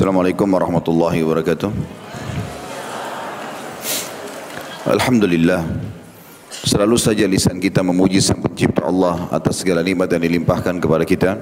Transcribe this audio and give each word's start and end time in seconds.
Assalamualaikum 0.00 0.48
warahmatullahi 0.48 1.20
wabarakatuh. 1.20 1.68
Alhamdulillah. 4.96 5.60
Selalu 6.48 6.96
saja 6.96 7.28
lisan 7.28 7.60
kita 7.60 7.84
memuji 7.84 8.16
Sang 8.24 8.40
Pencipta 8.40 8.88
Allah 8.88 9.28
atas 9.28 9.60
segala 9.60 9.84
nikmat 9.84 10.08
yang 10.08 10.24
dilimpahkan 10.24 10.80
kepada 10.80 11.04
kita. 11.04 11.36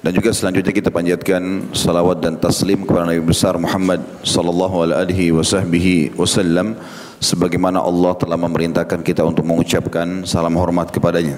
Dan 0.00 0.08
juga 0.08 0.32
selanjutnya 0.32 0.72
kita 0.72 0.88
panjatkan 0.88 1.68
salawat 1.76 2.24
dan 2.24 2.40
taslim 2.40 2.88
kepada 2.88 3.12
Nabi 3.12 3.20
besar 3.20 3.60
Muhammad 3.60 4.00
sallallahu 4.24 4.80
alaihi 4.80 5.36
wasallam 6.16 6.80
sebagaimana 7.20 7.84
Allah 7.84 8.16
telah 8.16 8.40
memerintahkan 8.40 9.04
kita 9.04 9.20
untuk 9.20 9.44
mengucapkan 9.44 10.24
salam 10.24 10.56
hormat 10.56 10.88
kepadanya. 10.88 11.36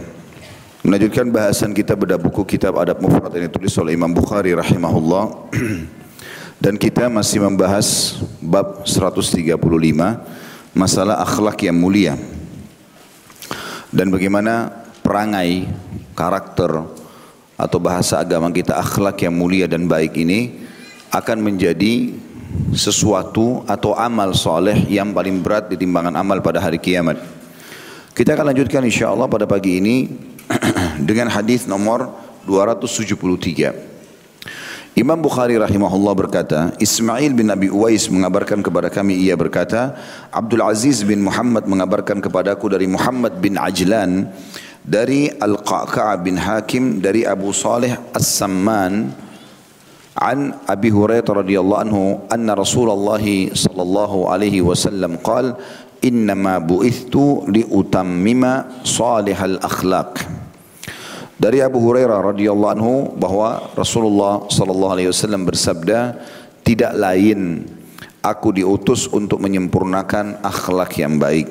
Melanjutkan 0.86 1.34
bahasan 1.34 1.74
kita 1.74 1.98
pada 1.98 2.14
buku 2.14 2.46
kitab 2.46 2.78
Adab 2.78 3.02
Mufrad 3.02 3.34
yang 3.34 3.50
ditulis 3.50 3.74
oleh 3.82 3.98
Imam 3.98 4.14
Bukhari 4.14 4.54
rahimahullah. 4.54 5.50
Dan 6.58 6.74
kita 6.74 7.06
masih 7.06 7.38
membahas 7.38 8.18
bab 8.42 8.82
135 8.82 9.54
masalah 10.74 11.22
akhlak 11.22 11.62
yang 11.62 11.78
mulia. 11.78 12.18
Dan 13.94 14.10
bagaimana 14.10 14.74
perangai, 15.06 15.70
karakter 16.18 16.82
atau 17.54 17.78
bahasa 17.78 18.18
agama 18.18 18.50
kita 18.50 18.74
akhlak 18.74 19.22
yang 19.22 19.38
mulia 19.38 19.70
dan 19.70 19.86
baik 19.86 20.18
ini 20.18 20.58
akan 21.14 21.46
menjadi 21.46 22.12
sesuatu 22.74 23.62
atau 23.64 23.94
amal 23.94 24.34
soleh 24.34 24.82
yang 24.90 25.14
paling 25.14 25.38
berat 25.38 25.70
di 25.70 25.78
timbangan 25.78 26.18
amal 26.18 26.42
pada 26.42 26.58
hari 26.58 26.82
kiamat. 26.82 27.22
Kita 28.12 28.34
akan 28.34 28.50
lanjutkan 28.50 28.82
insya 28.82 29.14
Allah 29.14 29.30
pada 29.30 29.46
pagi 29.46 29.78
ini 29.78 30.10
dengan 31.08 31.30
hadis 31.30 31.70
nomor 31.70 32.10
273. 32.50 33.87
Imam 34.98 35.14
Bukhari 35.22 35.54
rahimahullah 35.54 36.10
berkata, 36.10 36.74
Ismail 36.82 37.30
bin 37.30 37.46
Abi 37.54 37.70
Uwais 37.70 38.10
mengabarkan 38.10 38.66
kepada 38.66 38.90
kami 38.90 39.14
ia 39.14 39.38
berkata, 39.38 39.94
Abdul 40.34 40.58
Aziz 40.58 41.06
bin 41.06 41.22
Muhammad 41.22 41.70
mengabarkan 41.70 42.18
kepadaku 42.18 42.66
dari 42.66 42.90
Muhammad 42.90 43.38
bin 43.38 43.54
Ajlan 43.54 44.26
dari 44.82 45.30
Al-Qaqa' 45.30 46.18
bin 46.18 46.34
Hakim 46.34 46.98
dari 46.98 47.22
Abu 47.22 47.54
Saleh 47.54 47.94
As-Samman 48.10 49.14
an 50.18 50.58
Abi 50.66 50.90
Hurairah 50.90 51.46
radhiyallahu 51.46 51.78
anhu 51.78 52.02
anna 52.26 52.58
Rasulullah 52.58 53.22
sallallahu 53.54 54.26
alaihi 54.26 54.66
wasallam 54.66 55.22
qala 55.22 55.62
innama 56.02 56.58
bu'ithtu 56.58 57.46
liutammima 57.46 58.82
salihal 58.82 59.62
akhlaq 59.62 60.37
dari 61.38 61.62
Abu 61.62 61.78
Hurairah 61.78 62.34
radhiyallahu 62.34 62.72
anhu 62.74 62.94
bahwa 63.14 63.70
Rasulullah 63.78 64.50
sallallahu 64.50 64.92
alaihi 64.98 65.08
wasallam 65.14 65.46
bersabda, 65.46 66.18
tidak 66.66 66.92
lain 66.98 67.62
aku 68.18 68.50
diutus 68.50 69.06
untuk 69.06 69.38
menyempurnakan 69.38 70.42
akhlak 70.42 70.98
yang 70.98 71.16
baik. 71.16 71.46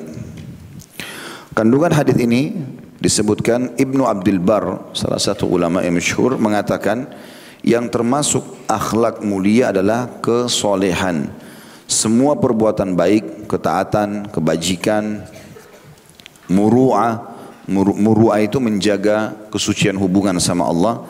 Kandungan 1.56 1.90
hadis 1.90 2.20
ini 2.20 2.52
disebutkan 3.00 3.80
Ibnu 3.80 4.04
Abdul 4.04 4.38
Bar, 4.38 4.92
salah 4.92 5.18
satu 5.18 5.48
ulama 5.48 5.80
yang 5.80 5.96
masyhur 5.96 6.36
mengatakan 6.36 7.08
yang 7.64 7.88
termasuk 7.88 8.44
akhlak 8.68 9.24
mulia 9.24 9.72
adalah 9.72 10.20
kesolehan. 10.20 11.32
Semua 11.88 12.36
perbuatan 12.36 12.92
baik, 12.92 13.48
ketaatan, 13.48 14.28
kebajikan, 14.28 15.24
muru'ah, 16.52 17.37
Muru'ah 17.68 18.40
itu 18.40 18.56
menjaga 18.58 19.36
kesucian 19.52 19.94
hubungan 20.00 20.40
sama 20.40 20.64
Allah. 20.64 21.04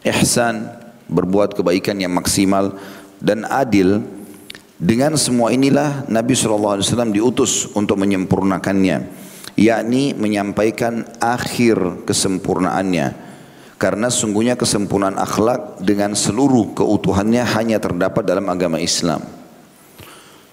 Ihsan, 0.00 0.72
berbuat 1.08 1.52
kebaikan 1.52 2.00
yang 2.00 2.16
maksimal 2.16 2.76
dan 3.20 3.44
adil. 3.44 4.00
Dengan 4.78 5.18
semua 5.18 5.50
inilah 5.50 6.06
Nabi 6.06 6.38
SAW 6.38 6.80
diutus 7.10 7.66
untuk 7.74 7.98
menyempurnakannya. 7.98 9.10
Yakni 9.58 10.14
menyampaikan 10.14 11.02
akhir 11.18 12.06
kesempurnaannya. 12.06 13.26
Karena 13.78 14.06
sungguhnya 14.10 14.54
kesempurnaan 14.54 15.18
akhlak 15.18 15.82
dengan 15.82 16.14
seluruh 16.14 16.78
keutuhannya 16.78 17.42
hanya 17.58 17.82
terdapat 17.82 18.22
dalam 18.22 18.46
agama 18.50 18.78
Islam. 18.78 19.22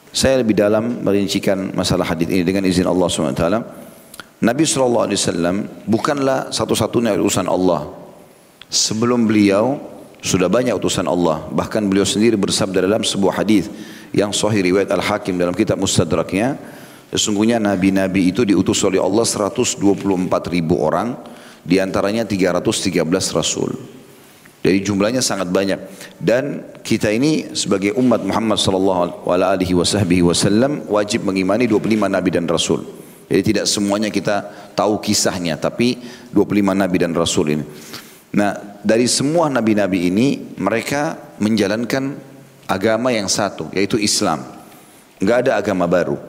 Saya 0.10 0.42
lebih 0.42 0.58
dalam 0.58 1.06
merincikan 1.06 1.76
masalah 1.76 2.08
hadis 2.08 2.32
ini 2.32 2.42
dengan 2.42 2.66
izin 2.66 2.88
Allah 2.88 3.08
SWT. 3.10 3.85
Nabi 4.44 4.68
SAW 4.68 5.08
bukanlah 5.88 6.52
satu-satunya 6.52 7.16
utusan 7.16 7.48
Allah. 7.48 7.88
Sebelum 8.68 9.24
beliau 9.24 9.80
sudah 10.20 10.50
banyak 10.52 10.76
utusan 10.76 11.08
Allah. 11.08 11.46
Bahkan 11.54 11.86
beliau 11.88 12.04
sendiri 12.04 12.36
bersabda 12.36 12.84
dalam 12.84 13.06
sebuah 13.06 13.46
hadis 13.46 13.70
yang 14.12 14.34
sahih 14.36 14.66
riwayat 14.66 14.92
Al-Hakim 14.92 15.38
dalam 15.38 15.54
kitab 15.56 15.80
Mustadraknya. 15.80 16.58
Sesungguhnya 17.14 17.62
nabi-nabi 17.62 18.34
itu 18.34 18.44
diutus 18.44 18.82
oleh 18.84 19.00
Allah 19.00 19.24
124 19.24 19.80
ribu 20.52 20.82
orang. 20.82 21.16
Di 21.66 21.82
antaranya 21.82 22.26
313 22.26 22.92
rasul. 23.34 23.74
Jadi 24.66 24.82
jumlahnya 24.82 25.22
sangat 25.22 25.50
banyak. 25.54 25.78
Dan 26.18 26.66
kita 26.82 27.14
ini 27.14 27.54
sebagai 27.54 27.94
umat 28.02 28.26
Muhammad 28.26 28.58
sallallahu 28.58 29.30
alaihi 29.30 29.78
wasallam 29.78 30.90
wajib 30.90 31.22
mengimani 31.22 31.70
25 31.70 32.10
nabi 32.10 32.30
dan 32.34 32.50
rasul. 32.50 33.05
Jadi 33.26 33.42
tidak 33.42 33.66
semuanya 33.66 34.14
kita 34.14 34.46
tahu 34.78 35.02
kisahnya, 35.02 35.58
tapi 35.58 35.98
25 36.30 36.78
nabi 36.78 36.98
dan 37.02 37.12
rasul 37.18 37.58
ini. 37.58 37.66
Nah, 38.36 38.52
dari 38.84 39.08
semua 39.08 39.48
nabi-nabi 39.48 40.12
ini 40.12 40.58
mereka 40.60 41.16
menjalankan 41.40 42.20
agama 42.68 43.10
yang 43.10 43.32
satu, 43.32 43.72
yaitu 43.72 43.96
Islam. 43.96 44.44
Enggak 45.24 45.48
ada 45.48 45.52
agama 45.56 45.88
baru. 45.88 46.20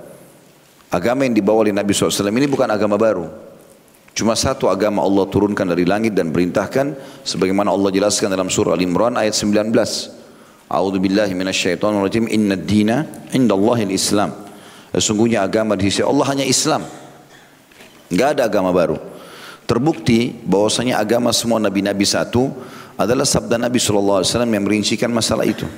Agama 0.87 1.27
yang 1.27 1.35
dibawa 1.35 1.67
oleh 1.67 1.75
Nabi 1.75 1.91
SAW 1.91 2.31
ini 2.31 2.47
bukan 2.47 2.71
agama 2.71 2.95
baru. 2.95 3.27
Cuma 4.17 4.33
satu 4.39 4.71
agama 4.71 5.03
Allah 5.03 5.27
turunkan 5.29 5.67
dari 5.67 5.85
langit 5.85 6.17
dan 6.17 6.33
perintahkan 6.33 6.97
sebagaimana 7.27 7.69
Allah 7.69 7.93
jelaskan 7.93 8.33
dalam 8.33 8.49
surah 8.49 8.79
Al-Imran 8.79 9.19
ayat 9.19 9.35
19. 9.37 9.75
A'udzu 10.71 10.99
billahi 11.03 11.35
minasyaitonir 11.37 12.01
rajim. 12.01 12.25
Inna 12.31 12.57
dina 12.57 13.05
indallahil 13.35 13.93
Islam. 13.93 14.46
Sesungguhnya 14.97 15.45
agama 15.45 15.77
di 15.77 15.93
sisi 15.93 16.01
Allah 16.01 16.25
hanya 16.33 16.49
Islam. 16.49 16.81
Enggak 18.09 18.29
ada 18.41 18.43
agama 18.49 18.73
baru. 18.73 18.97
Terbukti 19.69 20.33
bahwasanya 20.41 20.97
agama 20.97 21.37
semua 21.37 21.61
nabi-nabi 21.61 22.09
satu 22.09 22.49
adalah 22.97 23.29
sabda 23.29 23.61
Nabi 23.61 23.77
SAW 23.77 24.25
yang 24.25 24.65
merincikan 24.65 25.13
masalah 25.13 25.45
itu. 25.45 25.69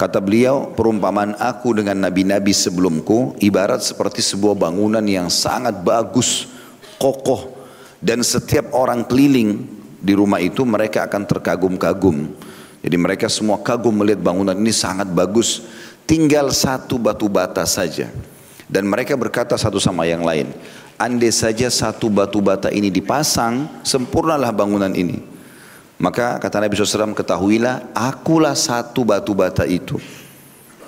Kata 0.00 0.22
beliau, 0.22 0.72
perumpamaan 0.72 1.34
aku 1.36 1.76
dengan 1.76 2.08
nabi-nabi 2.08 2.54
sebelumku 2.54 3.36
ibarat 3.42 3.84
seperti 3.84 4.22
sebuah 4.22 4.54
bangunan 4.54 5.02
yang 5.02 5.26
sangat 5.28 5.82
bagus, 5.82 6.46
kokoh, 6.96 7.52
dan 7.98 8.22
setiap 8.22 8.72
orang 8.72 9.04
keliling 9.04 9.66
di 9.98 10.14
rumah 10.14 10.38
itu 10.38 10.62
mereka 10.62 11.04
akan 11.04 11.26
terkagum-kagum. 11.26 12.30
Jadi 12.78 12.96
mereka 12.96 13.26
semua 13.26 13.58
kagum 13.58 13.90
melihat 13.90 14.22
bangunan 14.22 14.54
ini 14.54 14.70
sangat 14.70 15.10
bagus. 15.10 15.66
Tinggal 16.06 16.54
satu 16.54 16.96
batu 16.96 17.26
bata 17.26 17.66
saja. 17.66 18.06
Dan 18.68 18.84
mereka 18.84 19.16
berkata 19.16 19.56
satu 19.56 19.80
sama 19.80 20.04
yang 20.04 20.20
lain, 20.20 20.52
andai 21.00 21.32
saja 21.32 21.72
satu 21.72 22.12
batu 22.12 22.44
bata 22.44 22.68
ini 22.68 22.92
dipasang, 22.92 23.80
sempurnalah 23.80 24.52
bangunan 24.52 24.92
ini. 24.92 25.24
Maka 25.98 26.36
kata 26.36 26.62
Nabi 26.62 26.76
SAW, 26.76 27.16
ketahuilah, 27.16 27.90
akulah 27.96 28.52
satu 28.52 29.08
batu 29.08 29.32
bata 29.32 29.64
itu. 29.64 29.96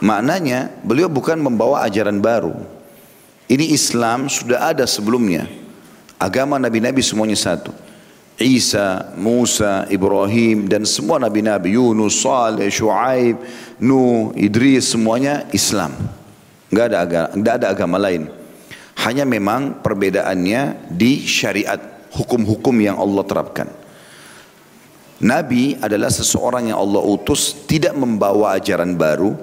Maknanya, 0.04 0.70
beliau 0.84 1.08
bukan 1.08 1.40
membawa 1.40 1.82
ajaran 1.88 2.20
baru. 2.20 2.54
Ini 3.50 3.74
Islam 3.74 4.30
sudah 4.30 4.70
ada 4.70 4.86
sebelumnya. 4.86 5.48
Agama 6.20 6.60
Nabi-Nabi 6.60 7.02
semuanya 7.02 7.34
satu. 7.34 7.74
Isa, 8.40 9.12
Musa, 9.20 9.84
Ibrahim 9.90 10.68
dan 10.68 10.86
semua 10.88 11.20
Nabi-Nabi, 11.20 11.76
Yunus, 11.76 12.24
Saleh, 12.24 12.72
Shu'aib, 12.72 13.36
Nuh, 13.80 14.32
Idris, 14.36 14.96
semuanya 14.96 15.44
Islam. 15.52 16.19
Enggak 16.70 16.86
ada 16.94 16.98
agama, 17.02 17.28
enggak 17.34 17.54
ada 17.58 17.66
agama 17.70 17.96
lain. 17.98 18.22
Hanya 19.02 19.26
memang 19.26 19.82
perbedaannya 19.82 20.92
di 20.92 21.26
syariat, 21.26 21.78
hukum-hukum 22.14 22.74
yang 22.78 22.96
Allah 22.96 23.24
terapkan. 23.26 23.68
Nabi 25.20 25.76
adalah 25.76 26.08
seseorang 26.08 26.72
yang 26.72 26.80
Allah 26.80 27.04
utus 27.04 27.52
tidak 27.68 27.92
membawa 27.92 28.56
ajaran 28.56 28.96
baru, 28.96 29.36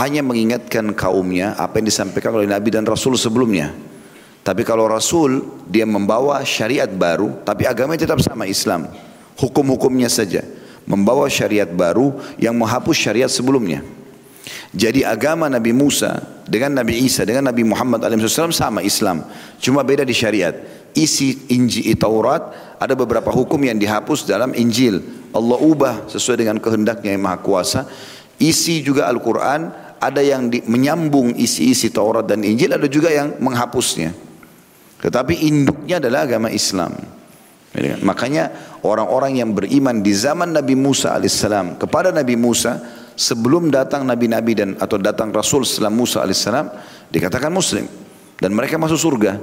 hanya 0.00 0.24
mengingatkan 0.24 0.96
kaumnya 0.96 1.52
apa 1.58 1.78
yang 1.78 1.86
disampaikan 1.90 2.32
oleh 2.32 2.48
Nabi 2.48 2.72
dan 2.72 2.88
Rasul 2.88 3.18
sebelumnya. 3.20 3.76
Tapi 4.46 4.62
kalau 4.62 4.86
Rasul 4.86 5.42
dia 5.66 5.82
membawa 5.82 6.38
syariat 6.46 6.86
baru, 6.86 7.42
tapi 7.42 7.66
agamanya 7.66 8.06
tetap 8.06 8.22
sama 8.22 8.46
Islam. 8.46 8.86
Hukum-hukumnya 9.36 10.06
saja. 10.06 10.46
Membawa 10.86 11.26
syariat 11.26 11.66
baru 11.66 12.14
yang 12.38 12.54
menghapus 12.54 12.94
syariat 12.94 13.26
sebelumnya. 13.26 13.82
Jadi 14.70 15.02
agama 15.02 15.50
Nabi 15.50 15.74
Musa 15.74 16.22
dengan 16.46 16.78
Nabi 16.78 17.02
Isa 17.02 17.26
dengan 17.26 17.50
Nabi 17.50 17.66
Muhammad 17.66 18.06
SAW 18.06 18.54
sama 18.54 18.80
Islam. 18.82 19.26
Cuma 19.58 19.82
beda 19.82 20.06
di 20.06 20.14
syariat. 20.14 20.54
Isi 20.96 21.52
Injil 21.52 21.92
Taurat 21.98 22.76
ada 22.80 22.94
beberapa 22.96 23.28
hukum 23.28 23.60
yang 23.60 23.76
dihapus 23.76 24.24
dalam 24.24 24.54
Injil. 24.56 25.02
Allah 25.34 25.58
ubah 25.60 25.94
sesuai 26.08 26.46
dengan 26.46 26.56
kehendaknya 26.56 27.12
yang 27.12 27.22
maha 27.22 27.38
kuasa. 27.42 27.84
isi 28.36 28.84
juga 28.84 29.08
Al-Quran, 29.08 29.72
ada 29.96 30.20
yang 30.20 30.52
di, 30.52 30.60
menyambung 30.64 31.36
isi-isi 31.36 31.88
Taurat 31.88 32.24
dan 32.24 32.44
Injil, 32.44 32.72
ada 32.72 32.84
juga 32.88 33.08
yang 33.08 33.36
menghapusnya. 33.40 34.12
Tetapi 35.00 35.44
induknya 35.48 36.00
adalah 36.00 36.24
agama 36.24 36.48
Islam. 36.52 36.96
Makanya 37.76 38.78
orang-orang 38.88 39.36
yang 39.36 39.52
beriman 39.52 40.00
di 40.00 40.16
zaman 40.16 40.56
Nabi 40.56 40.72
Musa 40.72 41.12
alaihissalam 41.12 41.76
kepada 41.76 42.08
Nabi 42.08 42.32
Musa 42.32 42.80
sebelum 43.16 43.72
datang 43.72 44.04
nabi-nabi 44.04 44.52
dan 44.52 44.76
atau 44.76 45.00
datang 45.00 45.32
Rasul 45.32 45.64
setelah 45.64 45.90
Musa 45.90 46.20
alaihissalam 46.22 46.68
dikatakan 47.10 47.48
Muslim 47.50 47.88
dan 48.38 48.52
mereka 48.52 48.76
masuk 48.76 49.00
surga. 49.00 49.40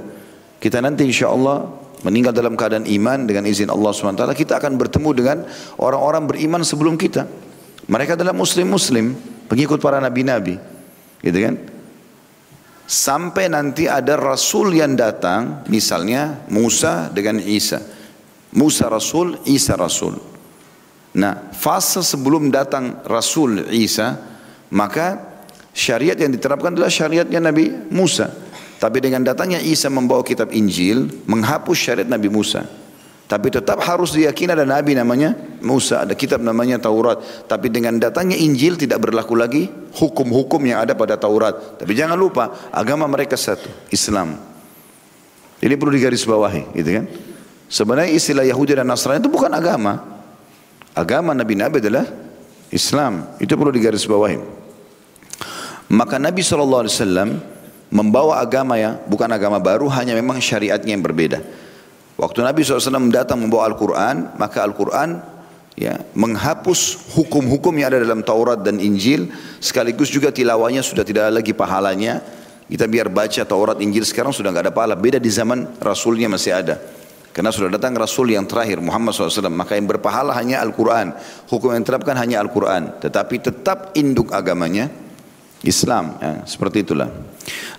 Kita 0.62 0.80
nanti 0.80 1.04
insya 1.04 1.28
Allah 1.28 1.66
meninggal 2.06 2.32
dalam 2.32 2.54
keadaan 2.54 2.86
iman 2.86 3.26
dengan 3.26 3.44
izin 3.44 3.68
Allah 3.68 3.90
swt 3.90 4.22
kita 4.38 4.62
akan 4.62 4.78
bertemu 4.78 5.10
dengan 5.12 5.36
orang-orang 5.76 6.24
beriman 6.30 6.62
sebelum 6.62 6.94
kita. 6.94 7.26
Mereka 7.84 8.16
adalah 8.16 8.32
Muslim-Muslim 8.32 9.12
pengikut 9.44 9.76
para 9.76 10.00
nabi-nabi, 10.00 10.56
gitu 11.20 11.36
kan? 11.36 11.54
Sampai 12.84 13.48
nanti 13.48 13.88
ada 13.88 14.16
Rasul 14.16 14.76
yang 14.76 14.96
datang, 14.96 15.64
misalnya 15.68 16.44
Musa 16.48 17.12
dengan 17.12 17.40
Isa. 17.40 17.80
Musa 18.56 18.88
Rasul, 18.88 19.40
Isa 19.48 19.76
Rasul. 19.76 20.33
Nah, 21.14 21.54
fase 21.54 22.02
sebelum 22.02 22.50
datang 22.50 22.98
Rasul 23.06 23.70
Isa, 23.70 24.18
maka 24.74 25.22
syariat 25.70 26.18
yang 26.18 26.34
diterapkan 26.34 26.74
adalah 26.74 26.90
syariatnya 26.90 27.38
Nabi 27.38 27.70
Musa. 27.94 28.34
Tapi 28.82 28.98
dengan 28.98 29.22
datangnya 29.22 29.62
Isa 29.62 29.86
membawa 29.86 30.26
kitab 30.26 30.50
Injil, 30.50 31.06
menghapus 31.30 31.78
syariat 31.78 32.10
Nabi 32.10 32.26
Musa. 32.26 32.66
Tapi 33.24 33.48
tetap 33.48 33.80
harus 33.80 34.12
diyakini 34.12 34.52
ada 34.52 34.68
nabi 34.68 34.92
namanya 34.92 35.32
Musa, 35.64 36.04
ada 36.04 36.12
kitab 36.12 36.44
namanya 36.44 36.76
Taurat. 36.76 37.48
Tapi 37.48 37.72
dengan 37.72 37.96
datangnya 37.96 38.36
Injil 38.36 38.76
tidak 38.76 39.00
berlaku 39.00 39.32
lagi 39.32 39.64
hukum-hukum 39.96 40.60
yang 40.68 40.84
ada 40.84 40.92
pada 40.92 41.16
Taurat. 41.16 41.80
Tapi 41.80 41.96
jangan 41.96 42.20
lupa 42.20 42.52
agama 42.68 43.08
mereka 43.08 43.40
satu, 43.40 43.66
Islam. 43.88 44.36
Ini 45.64 45.72
perlu 45.80 45.96
digarisbawahi, 45.96 46.76
gitu 46.76 46.90
kan? 47.00 47.04
Sebenarnya 47.64 48.12
istilah 48.12 48.44
Yahudi 48.44 48.76
dan 48.76 48.92
Nasrani 48.92 49.24
itu 49.24 49.32
bukan 49.32 49.48
agama. 49.56 50.13
Agama 50.94 51.34
Nabi-Nabi 51.34 51.82
adalah 51.82 52.06
Islam. 52.70 53.34
Itu 53.42 53.58
perlu 53.58 53.74
digarisbawahi. 53.74 54.38
Maka 55.90 56.22
Nabi 56.22 56.40
SAW 56.40 56.86
membawa 57.90 58.38
agama 58.38 58.78
ya, 58.78 58.98
bukan 59.06 59.28
agama 59.30 59.58
baru, 59.58 59.90
hanya 59.90 60.14
memang 60.14 60.38
syariatnya 60.38 60.94
yang 60.94 61.04
berbeda. 61.04 61.42
Waktu 62.14 62.46
Nabi 62.46 62.62
SAW 62.62 63.10
datang 63.10 63.42
membawa 63.42 63.66
Al-Quran, 63.66 64.38
maka 64.38 64.62
Al-Quran 64.62 65.18
ya, 65.74 65.98
menghapus 66.14 67.10
hukum-hukum 67.18 67.74
yang 67.74 67.90
ada 67.90 67.98
dalam 68.02 68.22
Taurat 68.22 68.62
dan 68.62 68.78
Injil, 68.78 69.30
sekaligus 69.58 70.14
juga 70.14 70.30
tilawahnya 70.30 70.82
sudah 70.82 71.02
tidak 71.02 71.30
ada 71.30 71.42
lagi 71.42 71.50
pahalanya. 71.50 72.22
Kita 72.64 72.88
biar 72.88 73.12
baca 73.12 73.42
Taurat 73.44 73.76
Injil 73.82 74.08
sekarang 74.08 74.32
sudah 74.32 74.48
nggak 74.48 74.70
ada 74.70 74.74
pahala. 74.74 74.94
Beda 74.96 75.20
di 75.20 75.28
zaman 75.28 75.78
Rasulnya 75.82 76.32
masih 76.32 76.54
ada. 76.54 76.80
Karena 77.34 77.50
sudah 77.50 77.66
datang 77.66 77.98
Rasul 77.98 78.30
yang 78.30 78.46
terakhir 78.46 78.78
Muhammad 78.78 79.10
SAW. 79.10 79.50
Maka 79.50 79.74
yang 79.74 79.90
berpahala 79.90 80.30
hanya 80.38 80.62
Al-Quran. 80.62 81.18
Hukum 81.50 81.74
yang 81.74 81.82
terapkan 81.82 82.14
hanya 82.14 82.38
Al-Quran. 82.38 83.02
Tetapi 83.02 83.42
tetap 83.42 83.90
induk 83.98 84.30
agamanya 84.30 84.86
Islam. 85.66 86.14
Ya, 86.22 86.46
seperti 86.46 86.86
itulah. 86.86 87.10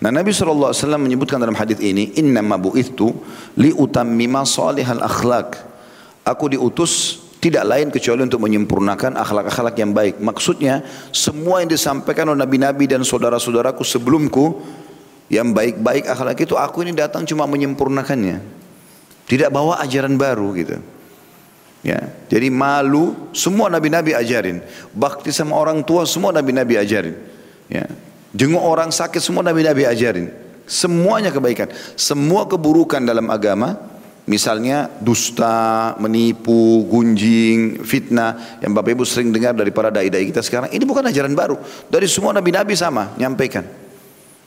Nah 0.03 0.11
Nabi 0.11 0.35
SAW 0.35 0.75
menyebutkan 0.99 1.39
dalam 1.39 1.55
hadis 1.55 1.79
ini, 1.79 2.11
Inna 2.19 2.43
bu'ithu 2.43 3.15
li 3.55 3.71
utammima 3.71 4.43
salihal 4.43 4.99
akhlak. 4.99 5.55
Aku 6.27 6.51
diutus 6.51 7.23
tidak 7.39 7.63
lain 7.63 7.93
kecuali 7.93 8.25
untuk 8.25 8.41
menyempurnakan 8.41 9.21
akhlak-akhlak 9.21 9.77
yang 9.77 9.93
baik. 9.93 10.17
Maksudnya 10.17 10.81
semua 11.13 11.61
yang 11.61 11.69
disampaikan 11.69 12.27
oleh 12.27 12.41
nabi-nabi 12.41 12.89
dan 12.89 13.05
saudara-saudaraku 13.05 13.85
sebelumku 13.85 14.59
yang 15.29 15.53
baik-baik 15.53 16.09
akhlak 16.09 16.41
itu 16.41 16.57
aku 16.57 16.81
ini 16.81 16.97
datang 16.97 17.23
cuma 17.23 17.45
menyempurnakannya. 17.45 18.54
Tidak 19.25 19.49
bawa 19.49 19.81
ajaran 19.81 20.17
baru 20.17 20.53
gitu. 20.53 20.77
Ya, 21.85 22.01
jadi 22.29 22.49
malu 22.49 23.29
semua 23.29 23.69
nabi-nabi 23.69 24.17
ajarin. 24.17 24.61
Bakti 24.89 25.29
sama 25.29 25.53
orang 25.53 25.85
tua 25.85 26.05
semua 26.09 26.33
nabi-nabi 26.33 26.81
ajarin. 26.81 27.13
Ya, 27.69 27.85
Jenguk 28.35 28.59
orang 28.59 28.91
sakit 28.91 29.23
semua 29.23 29.47
Nabi-Nabi 29.47 29.87
ajarin. 29.87 30.27
Semuanya 30.67 31.31
kebaikan. 31.31 31.71
Semua 31.95 32.43
keburukan 32.43 32.99
dalam 32.99 33.31
agama. 33.31 33.95
Misalnya 34.27 34.91
dusta, 34.99 35.95
menipu, 36.03 36.83
gunjing, 36.91 37.79
fitnah. 37.87 38.59
Yang 38.59 38.71
Bapak 38.75 38.91
Ibu 38.91 39.03
sering 39.07 39.31
dengar 39.31 39.55
dari 39.55 39.71
para 39.71 39.87
da'i-da'i 39.87 40.27
kita 40.27 40.43
sekarang. 40.43 40.67
Ini 40.67 40.83
bukan 40.83 41.07
ajaran 41.07 41.31
baru. 41.31 41.55
Dari 41.87 42.11
semua 42.11 42.35
Nabi-Nabi 42.35 42.75
sama. 42.75 43.15
Nyampaikan. 43.15 43.63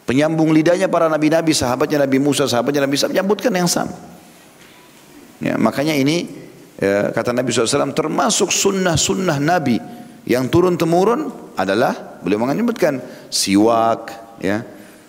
Penyambung 0.04 0.52
lidahnya 0.52 0.92
para 0.92 1.08
Nabi-Nabi. 1.08 1.56
Sahabatnya 1.56 2.04
Nabi 2.04 2.20
Musa, 2.20 2.44
sahabatnya 2.44 2.84
Nabi 2.84 3.00
Isa. 3.00 3.08
Menyambutkan 3.08 3.56
yang 3.56 3.70
sama. 3.72 3.96
Ya, 5.38 5.54
makanya 5.54 5.94
ini 5.94 6.26
ya, 6.78 7.14
kata 7.14 7.30
Nabi 7.30 7.54
SAW 7.54 7.94
termasuk 7.94 8.50
sunnah-sunnah 8.50 9.38
Nabi 9.38 9.78
yang 10.26 10.50
turun 10.50 10.74
temurun 10.74 11.30
adalah 11.54 12.18
beliau 12.22 12.42
menyebutkan 12.42 12.98
siwak 13.30 14.10
ya. 14.42 14.66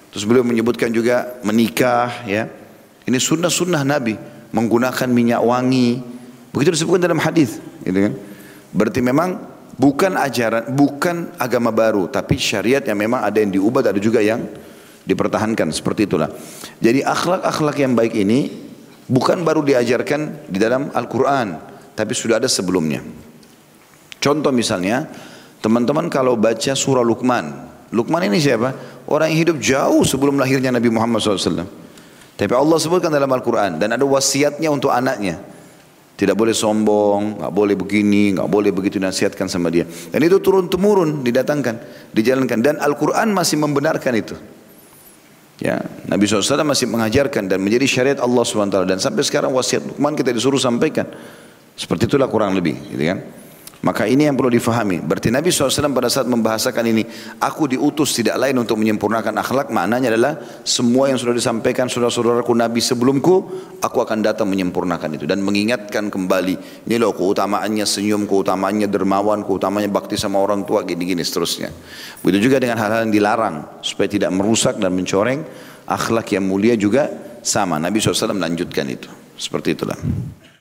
Terus 0.09 0.25
beliau 0.25 0.41
menyebutkan 0.45 0.89
juga 0.89 1.37
menikah 1.45 2.25
ya. 2.25 2.49
Ini 3.05 3.17
sunnah-sunnah 3.17 3.81
Nabi 3.85 4.17
menggunakan 4.53 5.09
minyak 5.09 5.41
wangi. 5.41 6.01
Begitu 6.49 6.77
disebutkan 6.77 7.09
dalam 7.09 7.21
hadis 7.21 7.61
gitu 7.85 7.99
kan. 8.09 8.13
Berarti 8.69 9.01
memang 9.01 9.41
bukan 9.77 10.13
ajaran 10.17 10.69
bukan 10.73 11.33
agama 11.41 11.73
baru 11.73 12.11
tapi 12.11 12.35
syariat 12.37 12.83
yang 12.85 12.99
memang 12.99 13.23
ada 13.23 13.39
yang 13.39 13.49
diubah 13.49 13.81
ada 13.81 14.01
juga 14.01 14.19
yang 14.21 14.45
dipertahankan 15.09 15.73
seperti 15.73 16.05
itulah. 16.05 16.29
Jadi 16.77 17.01
akhlak-akhlak 17.01 17.77
yang 17.81 17.97
baik 17.97 18.13
ini 18.13 18.68
bukan 19.09 19.41
baru 19.41 19.65
diajarkan 19.65 20.47
di 20.47 20.61
dalam 20.61 20.93
Al-Quran 20.93 21.57
tapi 21.97 22.13
sudah 22.13 22.37
ada 22.37 22.47
sebelumnya 22.47 23.01
contoh 24.21 24.53
misalnya 24.53 25.09
Teman-teman 25.59 26.07
kalau 26.07 26.39
baca 26.39 26.71
surah 26.71 27.03
Luqman, 27.03 27.51
Luqman 27.91 28.23
ini 28.31 28.39
siapa? 28.39 28.71
Orang 29.11 29.27
yang 29.27 29.39
hidup 29.43 29.57
jauh 29.59 30.07
sebelum 30.07 30.39
lahirnya 30.39 30.71
Nabi 30.71 30.87
Muhammad 30.87 31.19
SAW. 31.19 31.67
Tapi 32.39 32.53
Allah 32.55 32.77
sebutkan 32.79 33.11
dalam 33.11 33.27
Al-Quran 33.27 33.75
dan 33.75 33.91
ada 33.91 34.05
wasiatnya 34.07 34.71
untuk 34.71 34.95
anaknya. 34.95 35.35
Tidak 36.15 36.35
boleh 36.35 36.55
sombong, 36.55 37.43
nggak 37.43 37.51
boleh 37.51 37.75
begini, 37.75 38.35
nggak 38.35 38.47
boleh 38.47 38.71
begitu 38.71 38.99
nasihatkan 39.03 39.51
sama 39.51 39.67
dia. 39.67 39.83
Dan 39.83 40.23
itu 40.23 40.39
turun 40.39 40.71
temurun 40.71 41.23
didatangkan, 41.23 41.75
dijalankan 42.15 42.59
dan 42.63 42.75
Al-Quran 42.79 43.35
masih 43.35 43.59
membenarkan 43.59 44.15
itu. 44.15 44.35
Ya, 45.59 45.83
Nabi 46.07 46.23
SAW 46.23 46.63
masih 46.63 46.87
mengajarkan 46.87 47.51
dan 47.51 47.59
menjadi 47.59 47.83
syariat 47.83 48.19
Allah 48.23 48.47
SWT 48.47 48.87
dan 48.87 48.97
sampai 49.03 49.27
sekarang 49.27 49.51
wasiat 49.51 49.83
Luqman 49.83 50.15
kita 50.15 50.31
disuruh 50.31 50.59
sampaikan. 50.59 51.03
Seperti 51.75 52.07
itulah 52.07 52.31
kurang 52.31 52.55
lebih, 52.55 52.79
gitu 52.91 53.03
kan? 53.03 53.19
Maka 53.79 54.03
ini 54.03 54.27
yang 54.27 54.35
perlu 54.35 54.51
difahami. 54.51 54.99
Berarti 54.99 55.31
Nabi 55.31 55.55
SAW 55.55 55.95
pada 55.95 56.11
saat 56.11 56.27
membahasakan 56.27 56.83
ini, 56.91 57.07
aku 57.39 57.71
diutus 57.71 58.11
tidak 58.11 58.35
lain 58.35 58.59
untuk 58.59 58.75
menyempurnakan 58.75 59.31
akhlak, 59.39 59.71
maknanya 59.71 60.11
adalah 60.11 60.33
semua 60.67 61.07
yang 61.07 61.15
sudah 61.15 61.31
disampaikan 61.31 61.87
saudara-saudaraku 61.87 62.51
Nabi 62.51 62.83
sebelumku, 62.83 63.35
aku 63.79 63.97
akan 64.03 64.19
datang 64.19 64.51
menyempurnakan 64.51 65.15
itu 65.15 65.23
dan 65.23 65.39
mengingatkan 65.39 66.11
kembali. 66.11 66.85
Ini 66.91 66.99
loh 66.99 67.15
keutamaannya 67.15 67.87
senyum, 67.87 68.27
keutamaannya 68.27 68.91
dermawan, 68.91 69.47
keutamaannya 69.47 69.87
bakti 69.95 70.19
sama 70.19 70.43
orang 70.43 70.67
tua, 70.67 70.83
gini-gini 70.83 71.23
seterusnya. 71.23 71.71
Begitu 72.19 72.51
juga 72.51 72.59
dengan 72.59 72.83
hal-hal 72.83 73.07
yang 73.07 73.15
dilarang, 73.15 73.79
supaya 73.79 74.11
tidak 74.11 74.35
merusak 74.35 74.75
dan 74.75 74.91
mencoreng 74.91 75.39
akhlak 75.87 76.35
yang 76.35 76.43
mulia 76.43 76.75
juga 76.75 77.07
sama. 77.39 77.79
Nabi 77.79 78.03
SAW 78.03 78.35
melanjutkan 78.35 78.85
itu. 78.91 79.07
Seperti 79.39 79.71
itulah. 79.71 79.95